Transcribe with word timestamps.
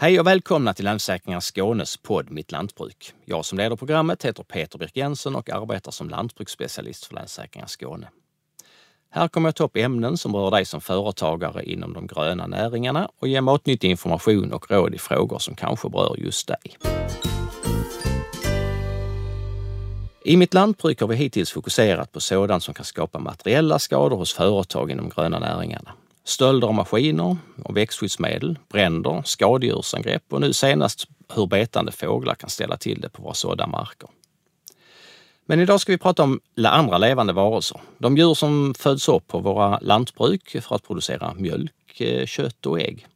Hej 0.00 0.20
och 0.20 0.26
välkomna 0.26 0.74
till 0.74 0.84
Länsförsäkringar 0.84 1.40
Skånes 1.40 1.96
podd 1.96 2.30
Mitt 2.30 2.52
Lantbruk. 2.52 3.12
Jag 3.24 3.44
som 3.44 3.58
leder 3.58 3.76
programmet 3.76 4.24
heter 4.24 4.42
Peter 4.42 4.78
Birk 4.78 4.96
Jensen 4.96 5.36
och 5.36 5.50
arbetar 5.50 5.90
som 5.90 6.08
lantbruksspecialist 6.08 7.04
för 7.04 7.14
Länsförsäkringar 7.14 7.66
Skåne. 7.66 8.08
Här 9.10 9.28
kommer 9.28 9.48
jag 9.48 9.54
ta 9.54 9.64
upp 9.64 9.76
ämnen 9.76 10.16
som 10.16 10.36
rör 10.36 10.50
dig 10.50 10.64
som 10.64 10.80
företagare 10.80 11.64
inom 11.64 11.92
de 11.92 12.06
gröna 12.06 12.46
näringarna 12.46 13.08
och 13.18 13.28
ge 13.28 13.40
matnyttig 13.40 13.90
information 13.90 14.52
och 14.52 14.70
råd 14.70 14.94
i 14.94 14.98
frågor 14.98 15.38
som 15.38 15.54
kanske 15.54 15.88
berör 15.88 16.16
just 16.18 16.46
dig. 16.48 16.76
I 20.24 20.36
Mitt 20.36 20.54
Lantbruk 20.54 21.00
har 21.00 21.08
vi 21.08 21.16
hittills 21.16 21.52
fokuserat 21.52 22.12
på 22.12 22.20
sådant 22.20 22.62
som 22.62 22.74
kan 22.74 22.84
skapa 22.84 23.18
materiella 23.18 23.78
skador 23.78 24.16
hos 24.16 24.34
företag 24.34 24.90
inom 24.90 25.08
de 25.08 25.14
gröna 25.14 25.38
näringarna. 25.38 25.92
Stölder 26.28 26.68
av 26.68 26.74
maskiner 26.74 27.36
och 27.64 27.76
växtskyddsmedel, 27.76 28.58
bränder, 28.68 29.22
skadedjursangrepp 29.24 30.22
och 30.32 30.40
nu 30.40 30.52
senast 30.52 31.08
hur 31.34 31.46
betande 31.46 31.92
fåglar 31.92 32.34
kan 32.34 32.50
ställa 32.50 32.76
till 32.76 33.00
det 33.00 33.08
på 33.08 33.22
våra 33.22 33.34
sådda 33.34 33.66
marker. 33.66 34.08
Men 35.46 35.60
idag 35.60 35.80
ska 35.80 35.92
vi 35.92 35.98
prata 35.98 36.22
om 36.22 36.40
andra 36.64 36.98
levande 36.98 37.32
varelser. 37.32 37.80
De 37.98 38.16
djur 38.16 38.34
som 38.34 38.74
föds 38.78 39.08
upp 39.08 39.26
på 39.26 39.38
våra 39.38 39.78
lantbruk 39.78 40.56
för 40.62 40.74
att 40.74 40.86
producera 40.86 41.34
mjölk, 41.34 42.00
eh, 42.00 42.26
kött 42.26 42.66
och 42.66 42.80
ägg. 42.80 43.06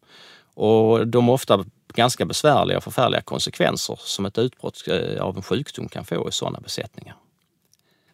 Och 0.54 1.06
de 1.06 1.28
ofta 1.28 1.64
ganska 1.94 2.24
besvärliga 2.24 2.76
och 2.76 2.84
förfärliga 2.84 3.20
konsekvenser 3.20 3.98
som 4.00 4.26
ett 4.26 4.38
utbrott 4.38 4.84
eh, 4.88 5.22
av 5.22 5.36
en 5.36 5.42
sjukdom 5.42 5.88
kan 5.88 6.04
få 6.04 6.28
i 6.28 6.32
sådana 6.32 6.60
besättningar. 6.60 7.16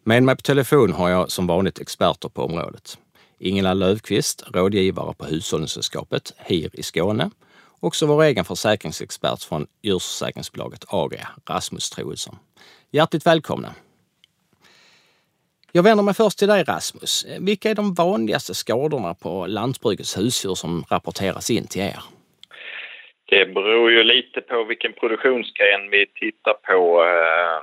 Med 0.03 0.23
mig 0.23 0.35
på 0.35 0.41
telefon 0.41 0.93
har 0.93 1.09
jag 1.09 1.31
som 1.31 1.47
vanligt 1.47 1.79
experter 1.79 2.29
på 2.29 2.43
området. 2.43 2.97
Ingela 3.39 3.73
Löfqvist, 3.73 4.43
rådgivare 4.53 5.13
på 5.13 5.25
Hushållningssällskapet 5.25 6.33
HIR 6.47 6.69
i 6.73 6.83
Skåne. 6.83 7.29
Också 7.79 8.05
vår 8.05 8.23
egen 8.23 8.45
försäkringsexpert 8.45 9.43
från 9.43 9.67
djurförsäkringsbolaget 9.81 10.85
Agria, 10.87 11.27
Rasmus 11.49 11.89
Troedsson. 11.89 12.35
Hjärtligt 12.91 13.25
välkomna! 13.25 13.69
Jag 15.71 15.83
vänder 15.83 16.03
mig 16.03 16.13
först 16.13 16.39
till 16.39 16.47
dig 16.47 16.63
Rasmus. 16.63 17.25
Vilka 17.39 17.69
är 17.69 17.75
de 17.75 17.93
vanligaste 17.93 18.53
skadorna 18.55 19.13
på 19.13 19.45
lantbrukets 19.47 20.17
husdjur 20.17 20.55
som 20.55 20.83
rapporteras 20.89 21.49
in 21.49 21.67
till 21.67 21.81
er? 21.81 22.03
Det 23.25 23.45
beror 23.45 23.91
ju 23.91 24.03
lite 24.03 24.41
på 24.41 24.63
vilken 24.63 24.93
produktionsgren 24.93 25.89
vi 25.89 26.05
tittar 26.05 26.53
på 26.53 27.03
eh, 27.03 27.59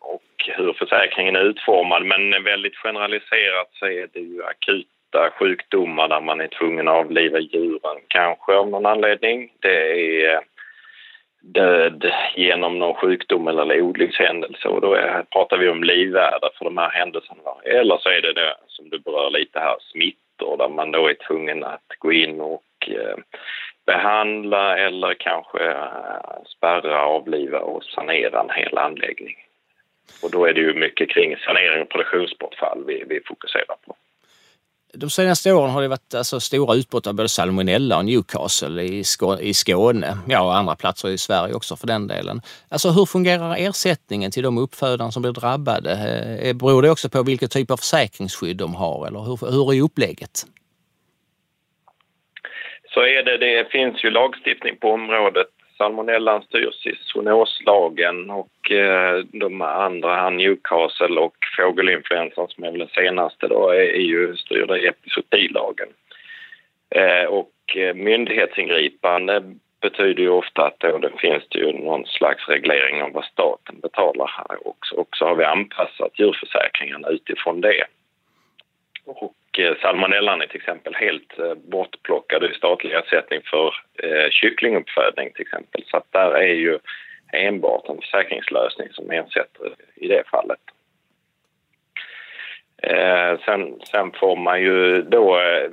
och 0.00 0.56
hur 0.56 0.72
försäkringen 0.72 1.36
är 1.36 1.44
utformad. 1.44 2.06
Men 2.06 2.44
väldigt 2.44 2.76
generaliserat 2.76 3.70
så 3.72 3.86
är 3.86 4.08
det 4.12 4.20
ju 4.20 4.44
akut 4.44 4.86
akuta 5.14 5.30
sjukdomar 5.38 6.08
där 6.08 6.20
man 6.20 6.40
är 6.40 6.48
tvungen 6.48 6.88
att 6.88 6.94
avliva 6.94 7.38
djuren, 7.38 8.00
kanske 8.08 8.52
av 8.52 8.68
någon 8.68 8.86
anledning. 8.86 9.52
Det 9.60 9.92
är 10.24 10.34
eh, 10.34 10.40
död 11.40 12.12
genom 12.36 12.78
någon 12.78 12.94
sjukdom 12.94 13.48
eller 13.48 13.80
olyckshändelse 13.80 14.68
och 14.68 14.80
då 14.80 14.94
är, 14.94 15.22
pratar 15.22 15.58
vi 15.58 15.68
om 15.68 15.84
livvärde 15.84 16.48
för 16.58 16.64
de 16.64 16.78
här 16.78 16.90
händelserna. 16.90 17.50
Eller 17.64 17.98
så 17.98 18.08
är 18.08 18.22
det, 18.22 18.32
det 18.32 18.56
som 18.66 18.90
du 18.90 18.98
berör 18.98 19.30
lite 19.30 19.58
här, 19.58 19.76
smittor 19.80 20.56
där 20.56 20.68
man 20.68 20.90
då 20.90 21.08
är 21.08 21.14
tvungen 21.14 21.64
att 21.64 21.88
gå 21.98 22.12
in 22.12 22.40
och 22.40 22.62
eh, 22.88 23.16
behandla 23.86 24.78
eller 24.78 25.14
kanske 25.14 25.64
eh, 25.64 26.42
spärra, 26.46 27.02
avliva 27.02 27.58
och 27.58 27.84
sanera 27.84 28.40
en 28.40 28.50
hel 28.50 28.78
anläggning. 28.78 29.36
Och 30.22 30.30
då 30.30 30.46
är 30.46 30.52
det 30.52 30.60
ju 30.60 30.74
mycket 30.74 31.10
kring 31.10 31.36
sanering 31.36 31.82
och 31.82 31.88
produktionsbortfall 31.88 32.84
vi, 32.86 33.04
vi 33.08 33.20
fokuserar 33.20 33.76
på. 33.86 33.95
De 34.96 35.10
senaste 35.10 35.52
åren 35.52 35.70
har 35.70 35.82
det 35.82 35.88
varit 35.88 36.14
alltså, 36.14 36.40
stora 36.40 36.74
utbrott 36.74 37.06
av 37.06 37.14
både 37.14 37.28
salmonella 37.28 37.98
och 37.98 38.04
Newcastle 38.04 38.82
i, 38.82 39.04
Skå 39.04 39.40
i 39.40 39.54
Skåne, 39.54 40.18
ja 40.28 40.40
och 40.40 40.56
andra 40.56 40.76
platser 40.76 41.08
i 41.08 41.18
Sverige 41.18 41.54
också 41.54 41.76
för 41.76 41.86
den 41.86 42.06
delen. 42.06 42.40
Alltså 42.68 42.90
hur 42.90 43.06
fungerar 43.06 43.56
ersättningen 43.58 44.30
till 44.30 44.42
de 44.42 44.58
uppfödare 44.58 45.12
som 45.12 45.22
blir 45.22 45.32
drabbade? 45.32 45.92
Eh, 46.42 46.54
beror 46.54 46.82
det 46.82 46.90
också 46.90 47.08
på 47.08 47.22
vilken 47.22 47.48
typ 47.48 47.70
av 47.70 47.76
försäkringsskydd 47.76 48.56
de 48.56 48.74
har 48.74 49.06
eller 49.06 49.20
hur, 49.20 49.50
hur 49.50 49.74
är 49.74 49.82
upplägget? 49.82 50.46
Så 52.94 53.00
är 53.00 53.22
det, 53.22 53.38
det 53.38 53.68
finns 53.70 54.04
ju 54.04 54.10
lagstiftning 54.10 54.76
på 54.76 54.90
området 54.90 55.55
salmonellan 55.78 56.42
styrs 56.42 56.86
i 56.86 56.94
zoonoslagen 57.00 58.30
och 58.30 58.70
eh, 58.70 59.24
de 59.32 59.62
andra, 59.62 60.30
Newcastle 60.30 61.20
och 61.20 61.36
fågelinfluensan 61.56 62.48
som 62.48 62.64
är 62.64 62.70
väl 62.70 62.78
den 62.78 62.88
senaste 62.88 63.48
då, 63.48 63.70
är, 63.70 63.80
är 63.80 64.00
ju 64.00 64.36
styrda 64.36 64.78
i 64.78 64.86
epizootilagen. 64.86 65.88
Eh, 66.90 67.24
och 67.24 67.76
eh, 67.76 67.94
myndighetsingripande 67.94 69.42
betyder 69.80 70.22
ju 70.22 70.28
ofta 70.28 70.66
att 70.66 70.80
då 70.80 70.98
det 70.98 71.12
finns 71.18 71.48
det 71.48 71.58
ju 71.58 71.72
någon 71.72 72.06
slags 72.06 72.48
reglering 72.48 73.02
av 73.02 73.12
vad 73.12 73.24
staten 73.24 73.80
betalar 73.80 74.26
här 74.26 74.68
också. 74.68 74.94
Och 74.94 75.16
så 75.16 75.24
har 75.24 75.34
vi 75.34 75.44
anpassat 75.44 76.18
djurförsäkringarna 76.18 77.08
utifrån 77.08 77.60
det. 77.60 77.84
Och 79.04 79.34
Eh, 79.58 79.76
salmonellan 79.82 80.42
är 80.42 80.46
till 80.46 80.60
exempel 80.60 80.94
helt 80.94 81.38
eh, 81.38 81.54
bortplockad 81.54 82.44
i 82.44 82.54
statlig 82.54 82.92
ersättning 82.92 83.40
för 83.44 83.74
eh, 84.02 84.30
kycklinguppfödning 84.30 85.32
till 85.32 85.42
exempel. 85.42 85.84
Så 85.86 85.96
att 85.96 86.12
där 86.12 86.30
är 86.30 86.54
ju 86.54 86.78
enbart 87.32 87.88
en 87.88 88.00
försäkringslösning 88.00 88.88
som 88.92 89.10
ersätter 89.10 89.74
i 89.94 90.08
det 90.08 90.22
fallet. 90.30 90.60
Eh, 92.82 93.40
sen, 93.44 93.80
sen 93.90 94.12
får 94.12 94.36
man 94.36 94.62
ju 94.62 95.02
då 95.02 95.40
eh, 95.40 95.70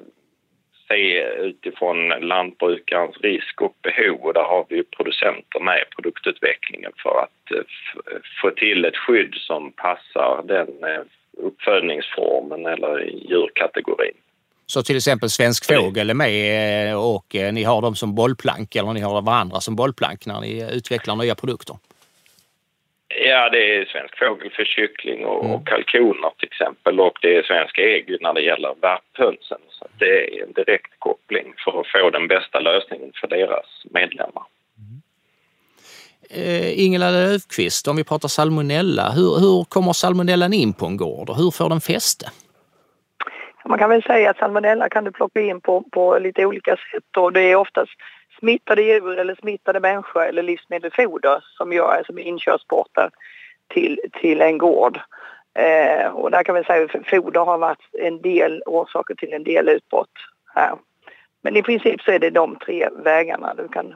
se 0.87 1.23
utifrån 1.23 2.09
lantbrukarens 2.09 3.17
risk 3.17 3.61
och 3.61 3.75
behov 3.81 4.21
och 4.21 4.33
där 4.33 4.43
har 4.43 4.65
vi 4.69 4.75
ju 4.75 4.83
producenter 4.83 5.59
med 5.59 5.77
i 5.77 5.95
produktutvecklingen 5.95 6.91
för 7.03 7.19
att 7.23 7.51
eh, 7.51 7.63
få 8.41 8.51
till 8.51 8.85
ett 8.85 8.97
skydd 8.97 9.35
som 9.35 9.71
passar 9.71 10.43
den 10.47 10.83
eh, 10.83 11.03
uppfödningsformen 11.37 12.65
eller 12.65 12.99
djurkategorin. 13.29 14.17
Så 14.65 14.83
till 14.83 14.95
exempel 14.95 15.29
svensk 15.29 15.65
fågel 15.65 16.09
är 16.09 16.13
med 16.13 16.89
eh, 16.89 17.15
och 17.15 17.35
eh, 17.35 17.53
ni 17.53 17.63
har 17.63 17.81
dem 17.81 17.95
som 17.95 18.15
bollplank 18.15 18.75
eller 18.75 18.93
ni 18.93 19.01
har 19.01 19.21
varandra 19.21 19.59
som 19.59 19.75
bollplank 19.75 20.25
när 20.25 20.41
ni 20.41 20.75
utvecklar 20.77 21.15
nya 21.15 21.35
produkter? 21.35 21.75
Ja, 23.25 23.49
det 23.49 23.75
är 23.75 23.85
svensk 23.85 24.17
fågel 24.19 24.51
för 24.51 24.65
kyckling 24.65 25.25
och, 25.25 25.45
mm. 25.45 25.65
kalkoner 25.65 26.31
till 26.37 26.47
exempel 26.47 26.99
och 26.99 27.17
det 27.21 27.35
är 27.35 27.43
svensk 27.43 27.79
ägg 27.79 28.17
när 28.21 28.33
det 28.33 28.41
gäller 28.41 28.73
värphönsen. 28.81 29.61
Så 29.69 29.87
det 29.97 30.37
är 30.37 30.43
en 30.43 30.53
direkt 30.53 30.93
koppling 30.99 31.53
för 31.63 31.81
att 31.81 31.87
få 31.87 32.09
den 32.09 32.27
bästa 32.27 32.59
lösningen 32.59 33.11
för 33.21 33.27
deras 33.27 33.65
medlemmar 33.83 34.43
eh, 36.33 36.85
Ingela 36.85 37.11
Löfqvist, 37.11 37.87
om 37.87 37.95
vi 37.95 38.03
pratar 38.03 38.27
salmonella, 38.27 39.11
hur, 39.11 39.39
hur 39.39 39.63
kommer 39.63 39.93
salmonellan 39.93 40.53
in 40.53 40.73
på 40.73 40.85
en 40.85 40.97
gård 40.97 41.29
och 41.29 41.37
hur 41.37 41.51
får 41.51 41.69
den 41.69 41.81
fäste? 41.81 42.25
Man 43.65 43.79
kan 43.79 43.89
väl 43.89 44.03
säga 44.03 44.29
att 44.29 44.37
salmonella 44.37 44.89
kan 44.89 45.03
du 45.03 45.11
plocka 45.11 45.41
in 45.41 45.61
på, 45.61 45.83
på 45.91 46.19
lite 46.19 46.45
olika 46.45 46.71
sätt 46.71 47.17
och 47.17 47.33
det 47.33 47.41
är 47.41 47.55
oftast 47.55 47.91
smittade 48.39 48.81
djur 48.81 49.19
eller 49.19 49.35
smittade 49.35 49.79
människor 49.79 50.25
eller 50.25 50.43
livsmedelfoder 50.43 51.43
som 51.57 51.73
gör 51.73 52.03
som 52.05 52.19
inkörsportar 52.19 53.09
till, 53.67 53.99
till 54.21 54.41
en 54.41 54.57
gård. 54.57 54.99
Eh, 55.59 56.07
och 56.07 56.31
där 56.31 56.43
kan 56.43 56.55
vi 56.55 56.63
säga 56.63 56.85
att 56.85 57.09
foder 57.09 57.45
har 57.45 57.57
varit 57.57 57.89
en 57.99 58.21
del 58.21 58.63
orsaker 58.65 59.15
till 59.15 59.33
en 59.33 59.43
del 59.43 59.69
utbrott 59.69 60.11
här. 60.55 60.75
Men 61.41 61.55
i 61.55 61.63
princip 61.63 62.01
så 62.01 62.11
är 62.11 62.19
det 62.19 62.29
de 62.29 62.55
tre 62.65 62.89
vägarna 63.03 63.53
du 63.53 63.67
kan 63.67 63.93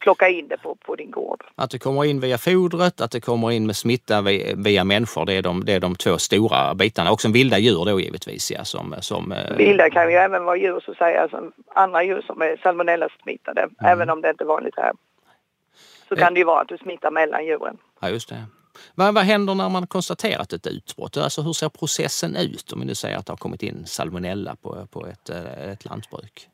plocka 0.00 0.28
in 0.28 0.48
det 0.48 0.56
på, 0.56 0.74
på 0.74 0.96
din 0.96 1.10
gård. 1.10 1.44
Att 1.54 1.70
det 1.70 1.78
kommer 1.78 2.04
in 2.04 2.20
via 2.20 2.38
fodret, 2.38 3.00
att 3.00 3.10
det 3.10 3.20
kommer 3.20 3.50
in 3.50 3.66
med 3.66 3.76
smitta 3.76 4.22
via, 4.22 4.54
via 4.56 4.84
människor, 4.84 5.26
det 5.26 5.32
är, 5.32 5.42
de, 5.42 5.64
det 5.64 5.72
är 5.72 5.80
de 5.80 5.94
två 5.94 6.18
stora 6.18 6.74
bitarna. 6.74 7.12
Också 7.12 7.28
vilda 7.28 7.58
djur 7.58 7.84
då 7.84 8.00
givetvis. 8.00 8.50
Ja, 8.50 8.64
som, 8.64 8.94
som, 9.00 9.32
eh, 9.32 9.56
vilda 9.56 9.90
kan 9.90 10.10
ju 10.10 10.16
även 10.16 10.44
vara 10.44 10.56
djur, 10.56 10.82
så 10.86 10.94
säga, 10.94 11.28
som 11.28 11.52
andra 11.74 12.04
djur 12.04 12.22
som 12.26 12.42
är 12.42 12.56
salmonella-smittade, 12.62 13.62
mm. 13.62 13.74
även 13.92 14.10
om 14.10 14.20
det 14.20 14.30
inte 14.30 14.44
är 14.44 14.48
vanligt 14.48 14.74
här. 14.76 14.92
Så 16.08 16.16
kan 16.16 16.34
det 16.34 16.40
ju 16.40 16.46
vara 16.46 16.60
att 16.60 16.68
du 16.68 16.78
smittar 16.78 17.10
mellan 17.10 17.46
djuren. 17.46 17.76
Ja, 18.00 18.08
just 18.08 18.28
det. 18.28 18.44
Vad, 18.94 19.14
vad 19.14 19.24
händer 19.24 19.54
när 19.54 19.68
man 19.68 19.86
konstaterat 19.86 20.52
ett 20.52 20.66
utbrott? 20.66 21.16
Alltså 21.16 21.42
hur 21.42 21.52
ser 21.52 21.68
processen 21.68 22.36
ut 22.36 22.72
om 22.72 22.80
vi 22.80 22.86
nu 22.86 22.94
säger 22.94 23.16
att 23.16 23.26
det 23.26 23.32
har 23.32 23.36
kommit 23.36 23.62
in 23.62 23.86
salmonella 23.86 24.56
på, 24.56 24.86
på 24.90 25.06
ett, 25.06 25.30
eh, 25.30 25.70
ett 25.70 25.84
lantbruk? 25.84 26.48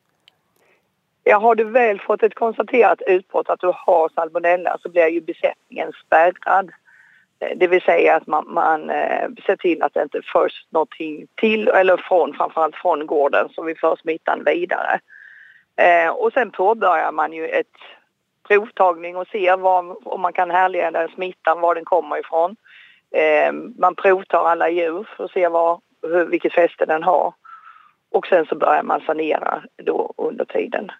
Ja, 1.29 1.37
har 1.37 1.55
du 1.55 1.63
väl 1.63 1.99
fått 1.99 2.23
ett 2.23 2.35
konstaterat 2.35 3.01
utbrott 3.07 3.49
att 3.49 3.59
du 3.59 3.71
har 3.75 4.09
salmonella 4.15 4.77
så 4.81 4.89
blir 4.89 5.07
ju 5.07 5.21
besättningen 5.21 5.91
spärrad. 6.05 6.71
Eh, 7.39 7.57
det 7.57 7.67
vill 7.67 7.81
säga 7.81 8.15
att 8.15 8.27
man, 8.27 8.53
man 8.53 8.89
eh, 8.89 9.29
ser 9.45 9.55
till 9.55 9.83
att 9.83 9.93
det 9.93 10.01
inte 10.03 10.21
förs 10.21 10.65
någonting 10.69 11.27
till 11.35 11.67
eller 11.67 11.97
från, 11.97 12.33
framförallt 12.33 12.75
från 12.75 13.07
gården 13.07 13.49
så 13.49 13.63
vi 13.63 13.75
för 13.75 13.95
smittan 13.95 14.43
vidare. 14.43 14.99
Eh, 15.75 16.09
och 16.09 16.33
sen 16.33 16.51
påbörjar 16.51 17.11
man 17.11 17.33
ju 17.33 17.47
ett 17.47 17.77
provtagning 18.47 19.15
och 19.17 19.27
ser 19.27 19.57
var, 19.57 20.07
om 20.07 20.21
man 20.21 20.33
kan 20.33 20.51
härleda 20.51 21.07
smittan, 21.07 21.61
var 21.61 21.75
den 21.75 21.85
kommer 21.85 22.19
ifrån. 22.19 22.55
Eh, 23.11 23.53
man 23.77 23.95
provtar 23.95 24.45
alla 24.45 24.69
djur 24.69 25.07
för 25.17 25.23
att 25.25 25.31
se 25.31 25.47
var, 25.47 25.79
hur, 26.01 26.25
vilket 26.25 26.53
fäste 26.53 26.85
den 26.85 27.03
har. 27.03 27.33
Och 28.11 28.27
sen 28.27 28.45
så 28.45 28.55
börjar 28.55 28.83
man 28.83 29.01
sanera 29.01 29.63
då 29.83 30.13
under 30.17 30.45
tiden. 30.45 30.91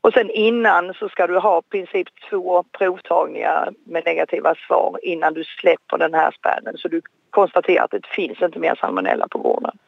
Och 0.00 0.12
sen 0.12 0.30
innan 0.30 0.94
så 0.94 1.08
ska 1.08 1.26
du 1.26 1.38
ha 1.38 1.58
i 1.58 1.70
princip 1.70 2.08
två 2.30 2.64
provtagningar 2.78 3.72
med 3.84 4.04
negativa 4.04 4.54
svar 4.66 4.98
innan 5.02 5.34
du 5.34 5.44
släpper 5.44 5.98
den 5.98 6.14
här 6.14 6.30
späden 6.30 6.76
så 6.76 6.88
du 6.88 7.02
konstaterar 7.30 7.84
att 7.84 7.90
det 7.90 8.06
finns 8.06 8.42
inte 8.42 8.58
mer 8.58 8.74
salmonella 8.74 9.28
på 9.28 9.38
gården. 9.38 9.78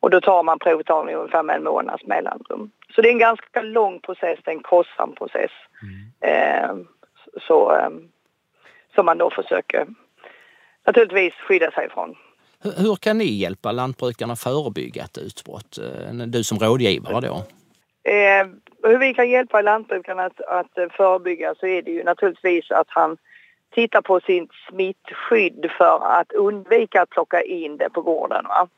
Och 0.00 0.10
då 0.10 0.20
tar 0.20 0.42
man 0.42 0.58
provtagning 0.58 1.16
ungefär 1.16 1.42
med 1.42 1.56
en 1.56 1.64
månads 1.64 2.06
mellanrum. 2.06 2.70
Så 2.94 3.02
det 3.02 3.08
är 3.08 3.12
en 3.12 3.18
ganska 3.18 3.62
lång 3.62 4.00
process, 4.00 4.38
det 4.44 4.50
är 4.50 4.54
en 4.54 4.62
kostsam 4.62 5.14
process. 5.14 5.50
Mm. 5.82 6.30
Eh, 6.32 6.76
så, 7.46 7.76
eh, 7.76 7.90
som 8.94 9.06
man 9.06 9.18
då 9.18 9.30
försöker 9.30 9.86
naturligtvis 10.86 11.34
skydda 11.34 11.70
sig 11.70 11.86
ifrån. 11.86 12.16
Hur, 12.64 12.96
kan 12.96 13.18
ni 13.18 13.24
hjälpa 13.24 13.72
lantbrukarna 13.72 14.36
förebygga 14.36 15.02
ett 15.02 15.18
utbrott? 15.18 15.78
Eh, 15.78 16.14
du 16.14 16.44
som 16.44 16.58
rådgivare 16.58 17.20
då? 17.20 17.44
Eh, 18.10 18.46
hur 18.82 18.98
vi 18.98 19.14
kan 19.14 19.30
hjälpa 19.30 19.62
lantbrukarna 19.62 20.24
att, 20.24 20.40
att 20.40 20.92
förebygga 20.96 21.54
så 21.54 21.66
är 21.66 21.82
det 21.82 21.90
ju 21.90 22.04
naturligtvis 22.04 22.70
att 22.70 22.86
han 22.88 23.16
tittar 23.74 24.02
på 24.02 24.20
sitt 24.20 24.50
smittskydd 24.68 25.70
för 25.78 26.20
att 26.20 26.32
undvika 26.32 27.02
att 27.02 27.10
plocka 27.10 27.42
in 27.42 27.76
det 27.76 27.90
på 27.90 28.02
gården. 28.02 28.44
Va? 28.48 28.68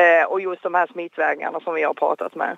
Eh, 0.00 0.26
och 0.26 0.40
just 0.40 0.62
de 0.62 0.74
här 0.74 0.86
smittvägarna 0.92 1.60
som 1.60 1.74
vi 1.74 1.82
har 1.82 1.94
pratat 1.94 2.34
med. 2.34 2.56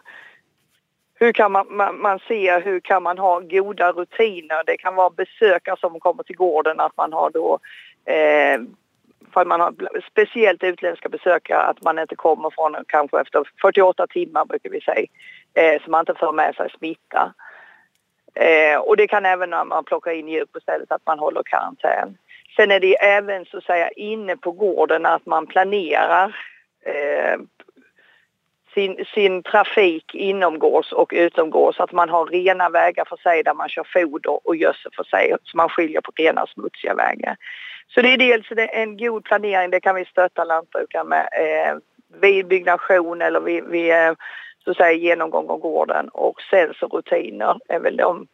Hur 1.15 1.33
kan 1.33 1.53
man, 1.53 1.67
man, 1.71 2.01
man 2.01 2.19
se 2.29 2.59
hur 2.59 2.81
kan 2.81 3.03
man 3.03 3.19
ha 3.19 3.41
goda 3.41 3.93
rutiner? 3.93 4.63
Det 4.67 4.77
kan 4.77 4.95
vara 4.95 5.11
besökare 5.11 5.77
som 5.81 6.01
kommer 6.01 6.23
till 6.23 6.37
gården 6.37 6.81
att 6.81 6.97
man 6.97 7.13
har 7.13 7.31
då 7.31 7.59
eh, 8.13 8.61
för 9.39 9.45
man 9.45 9.61
har 9.61 9.75
speciellt 10.11 10.63
utländska 10.63 11.09
besökare 11.09 11.63
att 11.63 11.83
man 11.83 11.99
inte 11.99 12.17
kommer 12.17 12.51
från 12.51 12.77
kanske 12.89 13.21
efter 13.21 13.45
48 13.63 14.07
timmar 14.07 14.45
brukar 14.45 14.71
vi 14.71 14.81
säga. 14.81 15.07
Eh, 15.55 15.83
så 15.83 15.91
man 15.91 16.01
inte 16.01 16.15
för 16.15 16.33
med 16.33 16.55
sig 16.55 16.71
smitta. 16.79 17.35
Eh, 18.35 18.79
och 18.79 18.97
det 18.97 19.07
kan 19.07 19.27
även 19.27 19.51
när 19.51 19.65
man 19.65 19.85
plockar 19.85 20.13
in 20.13 20.29
djur 20.29 20.45
på 20.53 20.61
stället 20.61 20.93
att 20.93 21.07
man 21.07 21.19
håller 21.19 21.43
karantän. 21.43 22.19
Sen 22.57 22.71
är 22.71 22.81
det 22.81 23.05
även 23.05 23.45
så 23.45 23.59
att 23.59 23.65
säga 23.65 23.89
inne 23.89 24.37
på 24.37 24.53
gården 24.53 25.07
att 25.07 25.27
man 25.27 25.47
planerar 25.47 26.37
eh, 26.85 27.39
sin, 28.79 29.05
sin 29.15 29.43
trafik 29.43 30.15
inomgårds 30.15 30.93
och 30.93 31.13
utomgårds. 31.15 31.81
Att 31.81 31.93
man 31.93 32.09
har 32.09 32.27
rena 32.27 32.69
vägar 32.71 33.05
för 33.05 33.17
sig 33.17 33.43
där 33.43 33.55
man 33.55 33.69
kör 33.69 33.87
foder 33.93 34.47
och 34.49 34.57
gödsel 34.57 34.93
för 34.97 35.05
sig 35.05 35.37
så 35.45 35.57
man 35.57 35.69
skiljer 35.69 36.01
på 36.01 36.13
rena 36.17 36.43
och 36.43 36.49
smutsiga 36.49 36.95
vägar. 36.95 37.37
Så 37.95 38.03
det 38.03 38.13
är 38.13 38.19
dels 38.19 38.47
en 38.51 38.97
god 38.97 39.25
planering, 39.25 39.71
det 39.71 39.81
kan 39.81 39.95
vi 39.95 40.05
stötta 40.05 40.45
lantbrukare 40.45 41.05
med 41.05 41.29
eh, 41.33 41.77
vid 42.21 42.47
byggnation 42.47 43.23
eller 43.23 43.41
vid, 43.41 43.65
vid 43.65 43.91
eh, 43.91 44.13
så 44.65 44.71
att 44.71 44.77
säga, 44.77 44.93
genomgång 44.93 45.49
av 45.49 45.59
gården 45.59 46.09
och 46.09 46.41
sen 46.51 46.75
så 46.81 46.87
rutiner 46.87 47.59
är 47.69 47.81
väl 47.81 47.97
de 47.97 48.27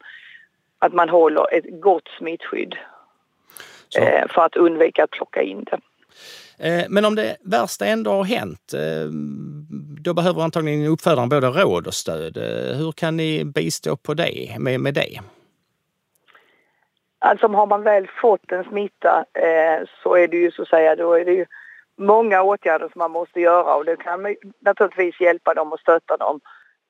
att 0.79 0.93
man 0.93 1.09
håller 1.09 1.55
ett 1.55 1.81
gott 1.81 2.09
smittskydd 2.19 2.77
eh, 3.99 4.29
för 4.29 4.43
att 4.43 4.57
undvika 4.57 5.05
att 5.05 5.11
plocka 5.11 5.43
in 5.43 5.65
det. 5.65 5.81
Eh, 6.59 6.85
men 6.89 7.05
om 7.05 7.15
det 7.15 7.37
värsta 7.41 7.87
ändå 7.87 8.11
har 8.11 8.25
hänt, 8.25 8.73
eh, 8.75 9.11
då 10.05 10.15
behöver 10.15 10.43
antagligen 10.43 10.87
uppfödaren 10.87 11.29
både 11.29 11.47
råd 11.47 11.87
och 11.87 11.95
stöd. 11.95 12.37
Eh, 12.37 12.77
hur 12.77 12.93
kan 12.93 13.17
ni 13.17 13.45
bistå 13.45 13.97
på 13.97 14.15
det, 14.15 14.57
med, 14.59 14.81
med 14.81 14.95
det? 14.95 15.21
Alltså 17.19 17.49
har 17.49 17.67
man 17.67 17.83
väl 17.83 18.09
fått 18.21 18.53
en 18.53 18.65
smitta 18.65 19.25
eh, 19.33 19.87
så 20.03 20.15
är 20.15 20.29
det 20.29 20.37
ju 20.37 20.51
så 20.51 20.63
att 20.63 20.69
säga, 20.69 20.97
då 20.97 21.13
är 21.13 21.25
det 21.25 21.33
ju 21.33 21.47
många 21.99 22.43
åtgärder 22.43 22.89
som 22.93 22.99
man 22.99 23.11
måste 23.11 23.41
göra 23.41 23.75
och 23.75 23.85
det 23.85 23.97
kan 23.97 24.37
naturligtvis 24.61 25.21
hjälpa 25.21 25.55
dem 25.55 25.73
och 25.73 25.81
stötta 25.81 26.17
dem 26.17 26.41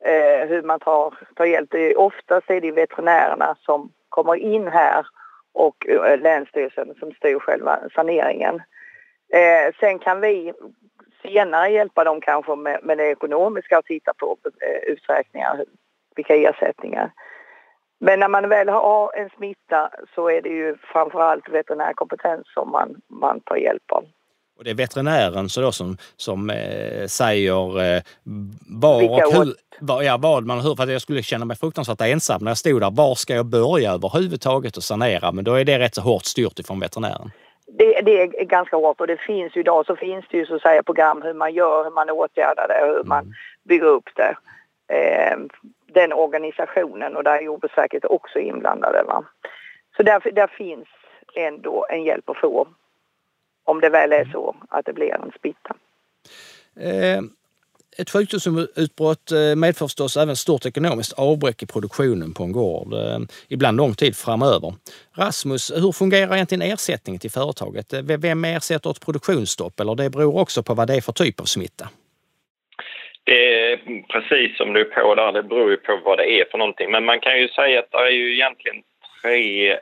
eh, 0.04 0.48
hur 0.48 0.62
man 0.62 0.80
tar, 0.80 1.14
tar 1.34 1.44
hjälp. 1.44 1.70
Det 1.70 1.90
är, 1.90 1.98
oftast 1.98 2.50
är 2.50 2.60
det 2.60 2.72
veterinärerna 2.72 3.56
som 3.60 3.90
kommer 4.08 4.36
in 4.36 4.66
här 4.68 5.06
och 5.52 5.86
Länsstyrelsen 6.18 6.94
som 6.98 7.12
styr 7.12 7.38
själva 7.38 7.78
saneringen. 7.94 8.62
Eh, 9.32 9.74
sen 9.80 9.98
kan 9.98 10.20
vi 10.20 10.52
senare 11.24 11.70
hjälpa 11.70 12.04
dem 12.04 12.20
kanske 12.20 12.56
med, 12.56 12.80
med 12.82 12.98
det 12.98 13.10
ekonomiska 13.10 13.78
och 13.78 13.84
titta 13.84 14.12
på 14.14 14.36
eh, 14.60 14.92
uträkningar, 14.92 15.64
vilka 16.16 16.34
ersättningar. 16.34 17.12
Men 18.00 18.20
när 18.20 18.28
man 18.28 18.48
väl 18.48 18.68
har 18.68 19.16
en 19.16 19.30
smitta 19.36 19.90
så 20.14 20.30
är 20.30 20.42
det 20.42 20.48
ju 20.48 20.76
framförallt 20.92 21.48
veterinärkompetens 21.48 22.42
som 22.54 22.70
man, 22.70 22.94
man 23.08 23.40
tar 23.40 23.56
hjälp 23.56 23.92
av. 23.92 24.04
Och 24.58 24.64
det 24.64 24.70
är 24.70 24.74
veterinären 24.74 25.48
så 25.48 25.60
då 25.60 25.72
som, 25.72 25.96
som 26.16 26.50
eh, 26.50 27.06
säger 27.06 27.82
eh, 27.82 28.02
var 28.68 29.10
och 29.10 29.32
hur, 29.32 29.54
var, 29.80 30.02
ja, 30.02 30.16
vad 30.16 30.46
man 30.46 30.60
hur, 30.60 30.76
för 30.76 30.82
att 30.82 30.92
jag 30.92 31.02
skulle 31.02 31.22
känna 31.22 31.44
mig 31.44 31.56
fruktansvärt 31.56 32.00
ensam 32.00 32.44
när 32.44 32.50
jag 32.50 32.58
stod 32.58 32.80
där. 32.80 32.90
Var 32.90 33.14
ska 33.14 33.34
jag 33.34 33.46
börja 33.46 33.92
överhuvudtaget 33.92 34.76
och 34.76 34.82
sanera? 34.82 35.32
Men 35.32 35.44
då 35.44 35.54
är 35.54 35.64
det 35.64 35.78
rätt 35.78 35.94
så 35.94 36.00
hårt 36.00 36.24
styrt 36.24 36.58
ifrån 36.58 36.80
veterinären 36.80 37.30
det, 37.78 38.00
det, 38.00 38.22
är 38.22 38.44
ganska 38.44 38.76
hårt 38.76 39.00
och 39.00 39.06
det 39.06 39.16
finns 39.16 39.56
ju 39.56 39.60
idag 39.60 39.86
så 39.86 39.96
finns 39.96 40.24
det 40.30 40.36
ju 40.36 40.46
så 40.46 40.54
att 40.54 40.62
säga 40.62 40.82
program 40.82 41.22
hur 41.22 41.34
man 41.34 41.54
gör, 41.54 41.84
hur 41.84 41.90
man 41.90 42.10
åtgärdar 42.10 42.68
det, 42.68 42.86
hur 42.86 43.04
man 43.04 43.24
mm. 43.24 43.34
bygger 43.62 43.86
upp 43.86 44.08
det. 44.14 44.36
Eh, 44.94 45.38
den 45.86 46.12
organisationen 46.12 47.16
och 47.16 47.24
där 47.24 47.38
är 47.38 47.42
Jordbruksverket 47.42 48.04
också 48.04 48.38
inblandade. 48.38 49.02
Va? 49.02 49.24
Så 49.96 50.02
där, 50.02 50.30
där 50.32 50.46
finns 50.46 50.88
ändå 51.34 51.86
en 51.90 52.04
hjälp 52.04 52.28
att 52.30 52.36
få 52.36 52.68
om 53.64 53.80
det 53.80 53.88
väl 53.88 54.12
är 54.12 54.20
mm. 54.20 54.32
så 54.32 54.56
att 54.68 54.86
det 54.86 54.92
blir 54.92 55.14
en 55.14 55.32
smitta. 55.40 55.74
Eh, 56.80 57.22
ett 57.98 58.10
sjukdomsutbrott 58.10 59.32
eh, 59.32 59.56
medför 59.56 59.86
förstås 59.86 60.16
även 60.16 60.36
stort 60.36 60.66
ekonomiskt 60.66 61.12
avbräck 61.12 61.62
i 61.62 61.66
produktionen 61.66 62.34
på 62.34 62.42
en 62.42 62.52
gård, 62.52 62.92
eh, 62.92 63.18
ibland 63.48 63.76
lång 63.76 63.94
tid 63.94 64.16
framöver. 64.16 64.74
Rasmus, 65.16 65.72
hur 65.74 65.92
fungerar 65.92 66.34
egentligen 66.34 66.72
ersättningen 66.72 67.20
till 67.20 67.30
företaget? 67.30 67.92
Eh, 67.92 68.02
vem 68.02 68.44
ersätter 68.44 68.90
ett 68.90 69.04
produktionsstopp 69.04 69.80
eller 69.80 69.94
det 69.94 70.10
beror 70.10 70.38
också 70.38 70.62
på 70.62 70.74
vad 70.74 70.88
det 70.88 70.94
är 70.94 71.00
för 71.00 71.12
typ 71.12 71.40
av 71.40 71.44
smitta? 71.44 71.88
Det 73.24 73.70
är 73.72 73.76
precis 74.12 74.56
som 74.56 74.72
du 74.72 74.80
är 74.80 74.84
på 74.84 75.14
där, 75.14 75.32
det 75.32 75.42
beror 75.42 75.70
ju 75.70 75.76
på 75.76 76.00
vad 76.04 76.18
det 76.18 76.40
är 76.40 76.44
för 76.50 76.58
någonting. 76.58 76.90
Men 76.90 77.04
man 77.04 77.20
kan 77.20 77.38
ju 77.38 77.48
säga 77.48 77.78
att 77.78 77.90
det 77.90 77.98
är 77.98 78.10
ju 78.10 78.34
egentligen 78.34 78.82
tre 79.22 79.76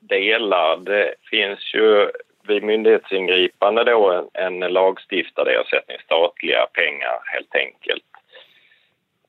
delar. 0.00 0.76
Det 0.76 1.14
finns 1.30 1.74
ju 1.74 2.10
vid 2.48 2.62
myndighetsingripande 2.62 3.84
då 3.84 4.10
en, 4.10 4.28
en 4.62 4.72
lagstiftad 4.72 5.50
ersättning, 5.50 5.96
statliga 6.04 6.66
pengar 6.66 7.20
helt 7.24 7.54
enkelt. 7.54 8.04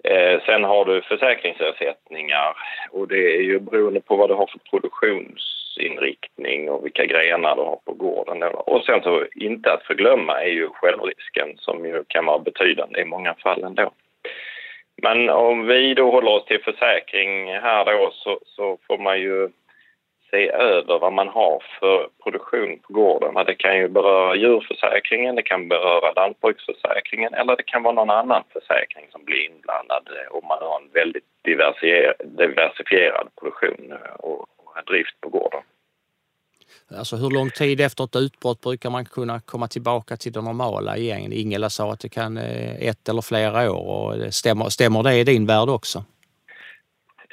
Eh, 0.04 0.42
sen 0.46 0.64
har 0.64 0.86
du 0.86 1.02
försäkringsersättningar 1.02 2.58
och 2.92 3.08
det 3.08 3.36
är 3.36 3.42
ju 3.42 3.60
beroende 3.60 4.02
på 4.02 4.16
vad 4.16 4.30
du 4.30 4.34
har 4.34 4.48
för 4.48 4.60
produktionsinriktning 4.60 6.70
och 6.70 6.86
vilka 6.86 7.06
grenar 7.06 7.56
du 7.56 7.62
har 7.62 7.80
på 7.86 7.94
gården. 7.94 8.44
Och 8.44 8.86
sen 8.86 9.02
så 9.04 9.26
inte 9.36 9.74
att 9.74 9.84
förglömma 9.84 10.42
är 10.42 10.52
ju 10.52 10.70
självrisken 10.70 11.58
som 11.58 11.86
ju 11.86 12.04
kan 12.08 12.26
vara 12.26 12.40
betydande 12.40 13.02
i 13.02 13.06
många 13.06 13.34
fall 13.34 13.64
ändå. 13.64 13.92
Men 15.02 15.30
om 15.30 15.68
vi 15.68 15.94
då 15.94 16.12
håller 16.12 16.32
oss 16.32 16.46
till 16.46 16.64
försäkring 16.64 17.54
här 17.54 17.86
då 17.86 18.12
så, 18.14 18.40
så 18.46 18.78
får 18.88 18.98
man 18.98 19.20
ju 19.20 19.50
se 20.32 20.50
över 20.52 21.00
vad 21.00 21.14
man 21.14 21.28
har 21.28 21.64
för 21.80 22.08
produktion 22.24 22.80
på 22.80 22.94
gården. 22.94 23.46
Det 23.46 23.56
kan 23.56 23.78
ju 23.78 23.88
beröra 23.88 24.36
djurförsäkringen, 24.36 25.36
det 25.36 25.44
kan 25.44 25.68
beröra 25.68 26.12
lantbruksförsäkringen 26.12 27.34
eller 27.34 27.56
det 27.56 27.64
kan 27.64 27.84
vara 27.84 27.94
någon 27.94 28.10
annan 28.10 28.44
försäkring 28.54 29.06
som 29.12 29.24
blir 29.26 29.46
inblandad 29.50 30.10
om 30.32 30.48
man 30.48 30.58
har 30.62 30.82
en 30.82 30.90
väldigt 30.94 31.24
diversifierad 32.38 33.28
produktion 33.40 33.94
och 34.20 34.48
drift 34.88 35.22
på 35.22 35.30
gården. 35.30 35.62
Alltså 36.98 37.16
hur 37.16 37.30
lång 37.30 37.50
tid 37.50 37.82
efter 37.82 38.04
ett 38.04 38.16
utbrott 38.16 38.62
brukar 38.62 38.90
man 38.90 39.06
kunna 39.06 39.40
komma 39.40 39.68
tillbaka 39.68 40.18
till 40.18 40.32
det 40.32 40.42
normala 40.42 40.98
igen? 40.98 41.34
Ingela 41.34 41.70
sa 41.70 41.92
att 41.92 42.00
det 42.00 42.10
kan 42.10 42.38
eh, 42.38 42.88
ett 42.90 43.10
eller 43.10 43.22
flera 43.22 43.72
år 43.72 44.26
och 44.26 44.34
stämmer, 44.34 44.70
stämmer 44.70 45.04
det 45.04 45.16
i 45.16 45.24
din 45.24 45.46
värld 45.46 45.70
också? 45.70 46.04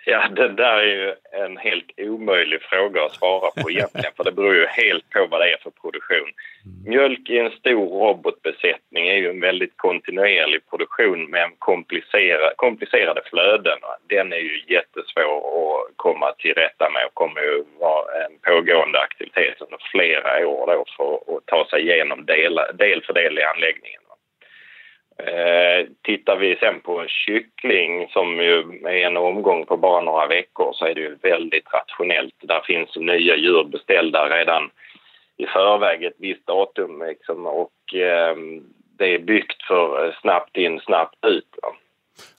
Ja, 0.09 0.29
det 0.29 0.49
där 0.49 0.77
är 0.77 0.85
ju 0.85 1.15
en 1.33 1.57
helt 1.57 1.91
omöjlig 1.97 2.63
fråga 2.63 3.05
att 3.05 3.15
svara 3.15 3.51
på 3.63 3.71
egentligen 3.71 4.13
för 4.17 4.25
det 4.25 4.33
beror 4.33 4.55
ju 4.55 4.67
helt 4.67 5.11
på 5.11 5.27
vad 5.31 5.41
det 5.41 5.53
är 5.53 5.59
för 5.63 5.71
produktion. 5.71 6.31
Mm. 6.65 6.91
Mjölk 6.91 7.31
i 7.31 7.39
en 7.39 7.51
stor 7.51 7.87
robotbesättning 8.05 9.09
är 9.09 9.17
ju 9.17 9.31
en 9.31 9.41
väldigt 9.41 9.77
kontinuerlig 9.77 10.71
produktion 10.71 11.31
med 11.31 11.51
komplicerade, 11.59 12.55
komplicerade 12.57 13.23
flöden. 13.31 13.79
Den 14.09 14.33
är 14.33 14.43
ju 14.49 14.63
jättesvår 14.69 15.37
att 15.39 15.97
komma 15.97 16.33
till 16.33 16.55
rätta 16.55 16.91
med 16.91 17.07
och 17.07 17.15
kommer 17.15 17.41
ju 17.41 17.65
vara 17.79 18.25
en 18.25 18.39
pågående 18.43 19.01
aktivitet 19.01 19.61
under 19.61 19.79
flera 19.91 20.49
år 20.49 20.67
då 20.67 20.85
för 20.97 21.37
att 21.37 21.47
ta 21.47 21.67
sig 21.71 21.81
igenom 21.83 22.27
del, 22.27 22.61
del 22.75 23.03
för 23.07 23.13
del 23.13 23.39
i 23.39 23.43
anläggningen. 23.43 24.06
Eh, 25.19 25.87
tittar 26.03 26.37
vi 26.37 26.57
sen 26.57 26.81
på 26.81 27.01
en 27.01 27.09
kyckling 27.09 28.09
som 28.09 28.41
ju 28.41 28.59
är 28.85 29.07
en 29.07 29.17
omgång 29.17 29.67
på 29.67 29.77
bara 29.77 30.01
några 30.01 30.27
veckor 30.27 30.73
så 30.73 30.87
är 30.87 30.95
det 30.95 31.01
ju 31.01 31.17
väldigt 31.23 31.69
rationellt. 31.73 32.35
Där 32.43 32.61
finns 32.61 32.97
nya 32.97 33.37
djur 33.37 33.65
beställda 33.65 34.29
redan 34.29 34.71
i 35.37 35.47
förväg 35.47 36.05
ett 36.05 36.17
visst 36.19 36.47
datum 36.47 37.03
liksom, 37.09 37.47
och 37.47 37.95
eh, 37.95 38.37
det 38.99 39.15
är 39.15 39.19
byggt 39.19 39.63
för 39.63 40.17
snabbt 40.21 40.57
in, 40.57 40.81
snabbt 40.81 41.25
ut. 41.27 41.59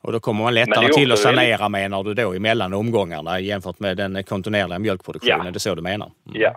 Och 0.01 0.11
då 0.11 0.19
kommer 0.19 0.43
man 0.43 0.53
lättare 0.53 0.87
till 0.87 1.11
att 1.11 1.19
sanera 1.19 1.69
menar 1.69 2.03
du 2.03 2.13
då 2.13 2.33
emellan 2.33 2.73
omgångarna 2.73 3.39
jämfört 3.39 3.79
med 3.79 3.97
den 3.97 4.23
kontinuerliga 4.23 4.79
mjölkproduktionen? 4.79 5.45
Ja. 5.45 5.51
Det 5.51 5.57
är 5.57 5.59
så 5.59 5.75
du 5.75 5.81
menar? 5.81 6.11
Mm. 6.27 6.41
Ja. 6.41 6.55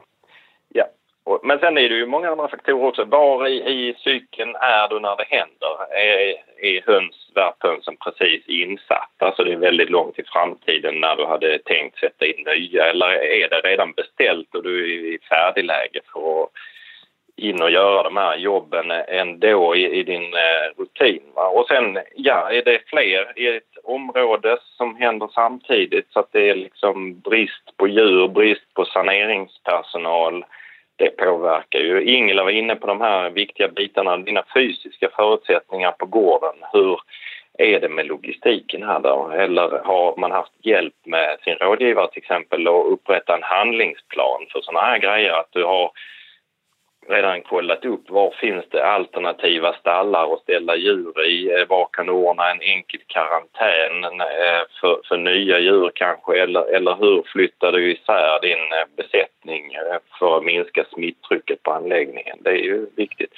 Men 1.42 1.58
sen 1.58 1.78
är 1.78 1.88
det 1.88 1.94
ju 1.94 2.06
många 2.06 2.30
andra 2.30 2.48
faktorer 2.48 2.84
också. 2.84 3.04
Var 3.04 3.46
i, 3.46 3.56
i 3.56 3.94
cykeln 4.04 4.54
är 4.54 4.88
du 4.88 5.00
när 5.00 5.16
det 5.16 5.24
händer? 5.28 5.94
Är, 5.94 6.34
är 6.66 6.82
höns, 6.86 7.30
värphönsen 7.34 7.96
precis 7.96 8.48
insatta, 8.48 9.26
Alltså 9.26 9.44
det 9.44 9.52
är 9.52 9.56
väldigt 9.56 9.90
långt 9.90 10.18
i 10.18 10.22
framtiden 10.22 11.00
när 11.00 11.16
du 11.16 11.26
hade 11.26 11.58
tänkt 11.58 11.98
sätta 11.98 12.26
in 12.26 12.44
nya 12.46 12.86
eller 12.86 13.06
är 13.06 13.48
det 13.48 13.60
redan 13.68 13.92
beställt 13.92 14.54
och 14.54 14.62
du 14.62 14.84
är 14.84 15.14
i 15.14 15.18
färdigläge 15.28 16.00
för 16.12 16.42
att 16.42 16.50
in 17.40 17.62
och 17.62 17.70
göra 17.70 18.02
de 18.02 18.16
här 18.16 18.36
jobben 18.36 18.90
ändå 18.90 19.76
i, 19.76 19.98
i 19.98 20.02
din 20.02 20.34
eh, 20.34 20.78
rutin. 20.78 21.22
Va? 21.34 21.48
Och 21.48 21.66
sen, 21.68 21.98
ja, 22.16 22.50
är 22.50 22.62
det 22.64 22.80
fler 22.86 23.38
i 23.38 23.56
ett 23.56 23.76
område 23.84 24.58
som 24.76 24.96
händer 24.96 25.28
samtidigt 25.34 26.12
så 26.12 26.20
att 26.20 26.32
det 26.32 26.50
är 26.50 26.54
liksom 26.54 27.20
brist 27.20 27.76
på 27.76 27.88
djur, 27.88 28.28
brist 28.28 28.74
på 28.74 28.84
saneringspersonal. 28.84 30.44
Det 31.00 31.16
påverkar 31.16 31.78
ju. 31.78 32.04
Ingela 32.04 32.44
var 32.44 32.50
inne 32.50 32.76
på 32.76 32.86
de 32.86 33.00
här 33.00 33.30
viktiga 33.30 33.68
bitarna, 33.68 34.16
dina 34.16 34.44
fysiska 34.54 35.08
förutsättningar 35.16 35.90
på 35.90 36.06
gården. 36.06 36.54
Hur 36.72 37.00
är 37.58 37.80
det 37.80 37.88
med 37.88 38.06
logistiken 38.06 38.82
här 38.82 39.00
då? 39.00 39.30
Eller 39.34 39.84
har 39.84 40.16
man 40.16 40.30
haft 40.30 40.52
hjälp 40.62 40.94
med 41.04 41.38
sin 41.44 41.54
rådgivare 41.54 42.08
till 42.10 42.22
exempel 42.22 42.68
att 42.68 42.86
upprätta 42.86 43.34
en 43.34 43.42
handlingsplan 43.42 44.46
för 44.52 44.60
sådana 44.60 44.86
här 44.86 44.98
grejer? 44.98 45.32
Att 45.32 45.52
du 45.52 45.64
har 45.64 45.90
redan 47.10 47.42
kollat 47.42 47.84
upp 47.84 48.10
var 48.10 48.30
finns 48.30 48.64
det 48.70 48.86
alternativa 48.86 49.72
stallar 49.72 50.34
att 50.34 50.40
ställa 50.40 50.76
djur 50.76 51.26
i. 51.26 51.52
Eh, 51.52 51.68
var 51.68 51.88
kan 51.92 52.06
du 52.06 52.12
ordna 52.12 52.50
en 52.50 52.60
enkel 52.60 53.00
karantän 53.06 54.20
eh, 54.20 54.62
för, 54.80 55.00
för 55.08 55.16
nya 55.16 55.58
djur 55.58 55.90
kanske 55.94 56.42
eller, 56.42 56.74
eller 56.74 56.94
hur 56.94 57.22
flyttar 57.22 57.72
du 57.72 57.92
isär 57.92 58.40
din 58.40 58.72
eh, 58.72 58.86
besättning 58.96 59.76
för 60.18 60.36
att 60.36 60.44
minska 60.44 60.84
smittrycket 60.84 61.62
på 61.62 61.72
anläggningen? 61.72 62.38
Det 62.40 62.50
är 62.50 62.64
ju 62.64 62.86
viktigt. 62.96 63.32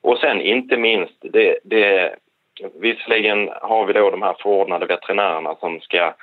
Och 0.00 0.18
sen 0.18 0.40
inte 0.40 0.76
minst, 0.76 1.16
det, 1.20 1.58
det, 1.64 2.14
visserligen 2.74 3.50
har 3.62 3.86
vi 3.86 3.92
då 3.92 4.10
de 4.10 4.22
här 4.22 4.36
förordnade 4.38 4.86
veterinärerna 4.86 5.54
som 5.54 5.80
ska 5.80 6.14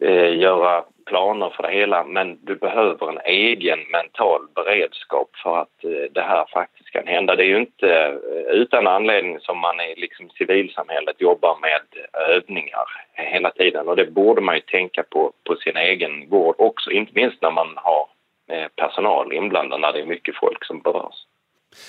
eh, 0.00 0.38
göra 0.38 0.84
planer 1.06 1.50
för 1.50 1.62
det 1.62 1.72
hela 1.72 2.04
men 2.04 2.38
du 2.42 2.54
behöver 2.54 3.08
en 3.08 3.20
egen 3.24 3.80
mental 3.90 4.40
beredskap 4.54 5.30
för 5.42 5.58
att 5.58 5.84
eh, 5.84 6.12
det 6.12 6.22
här 6.22 6.44
faktiskt 6.52 6.90
kan 6.90 7.06
hända. 7.06 7.36
Det 7.36 7.44
är 7.44 7.48
ju 7.48 7.60
inte 7.60 7.88
eh, 8.32 8.54
utan 8.62 8.86
anledning 8.86 9.40
som 9.40 9.58
man 9.58 9.80
i 9.80 9.94
liksom 9.96 10.30
civilsamhället 10.30 11.20
jobbar 11.20 11.58
med 11.60 11.82
övningar 12.28 12.86
hela 13.12 13.50
tiden 13.50 13.88
och 13.88 13.96
det 13.96 14.06
borde 14.06 14.40
man 14.40 14.54
ju 14.54 14.60
tänka 14.60 15.02
på 15.02 15.32
på 15.44 15.56
sin 15.56 15.76
egen 15.76 16.28
gård 16.28 16.54
också, 16.58 16.90
inte 16.90 17.12
minst 17.14 17.42
när 17.42 17.50
man 17.50 17.68
har 17.76 18.08
eh, 18.50 18.68
personal 18.76 19.32
inblandad, 19.32 19.80
när 19.80 19.92
det 19.92 20.00
är 20.00 20.06
mycket 20.06 20.36
folk 20.36 20.64
som 20.64 20.80
berörs. 20.80 21.26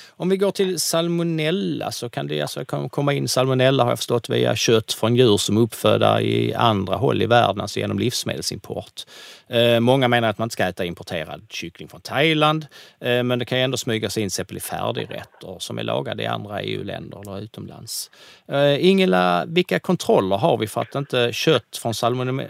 Om 0.10 0.29
vi 0.29 0.38
går 0.38 0.51
till 0.51 0.79
salmonella 0.79 1.91
så 1.91 2.10
kan 2.10 2.27
det 2.27 2.41
alltså 2.41 2.65
komma 2.65 3.13
in 3.13 3.27
salmonella 3.27 3.84
har 3.84 3.91
jag 3.91 4.00
förstått 4.00 4.29
via 4.29 4.56
kött 4.56 4.94
från 4.94 5.15
djur 5.15 5.38
som 5.38 5.58
är 5.58 5.62
uppfödda 5.62 6.22
i 6.22 6.53
andra 6.53 6.96
håll 6.96 7.22
i 7.22 7.25
världen, 7.25 7.62
alltså 7.62 7.79
genom 7.79 8.00
livsmedelsimport. 8.00 9.06
Eh, 9.48 9.79
många 9.79 10.08
menar 10.08 10.29
att 10.29 10.38
man 10.38 10.46
inte 10.46 10.53
ska 10.53 10.63
äta 10.63 10.86
importerad 10.86 11.41
kyckling 11.50 11.88
från 11.88 12.01
Thailand, 12.01 12.67
eh, 13.00 13.24
men 13.24 13.39
det 13.39 13.46
kan 13.46 13.58
ju 13.58 13.63
ändå 13.63 13.77
smyga 13.77 14.10
sig 14.10 14.24
in 14.24 14.29
till 14.29 14.62
färdigrätter 14.62 15.58
som 15.60 15.79
är 15.79 15.84
lagade 15.84 16.24
i 16.24 16.25
andra 16.25 16.62
EU-länder 16.62 17.22
eller 17.22 17.39
utomlands. 17.39 18.12
Eh, 18.48 18.86
Ingela, 18.86 19.46
vilka 19.48 19.79
kontroller 19.79 20.38
har 20.38 20.58
vi 20.58 20.67
för 20.67 20.82
att 20.82 20.96
inte 20.96 21.29
kött 21.34 21.77
från 21.82 21.94